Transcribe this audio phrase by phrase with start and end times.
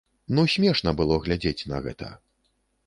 [0.37, 2.13] Ну смешна было глядзець на гэта.